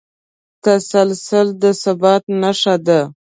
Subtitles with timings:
[0.63, 3.01] تسلسل د ثبات نښه ده.